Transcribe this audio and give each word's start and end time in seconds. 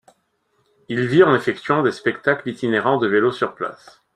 Il 0.89 1.05
vit 1.05 1.21
en 1.21 1.35
effectuant 1.35 1.83
des 1.83 1.91
spectacles 1.91 2.49
itinérants 2.49 2.97
de 2.97 3.05
vélo 3.07 3.31
sur 3.31 3.53
place. 3.53 4.01